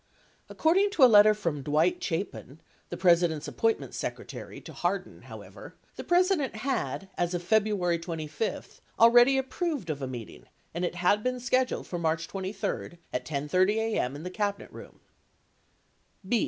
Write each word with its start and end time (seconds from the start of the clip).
83 0.49 0.53
According 0.55 0.89
to 0.89 1.03
a 1.03 1.13
letter 1.13 1.35
from 1.35 1.61
Dwight 1.61 2.03
Chapin, 2.03 2.59
the 2.89 2.97
President's 2.97 3.47
Appointments 3.47 4.01
Secre 4.01 4.25
tary, 4.27 4.59
to 4.59 4.73
Hardin, 4.73 5.21
however, 5.21 5.75
the 5.95 6.03
President 6.03 6.55
had, 6.55 7.09
as 7.19 7.35
of 7.35 7.43
February 7.43 7.99
25, 7.99 8.81
already 8.99 9.37
approved 9.37 9.91
of 9.91 10.01
a 10.01 10.07
meeting 10.07 10.45
and 10.73 10.83
it 10.83 10.95
had 10.95 11.21
been 11.21 11.39
scheduled 11.39 11.85
for 11.85 11.99
March 11.99 12.27
23 12.27 12.97
at 13.13 13.25
10 13.25 13.47
:30 13.47 13.79
a.m. 13.79 14.15
in 14.15 14.23
the 14.23 14.31
Cabinet 14.31 14.71
Room. 14.71 15.01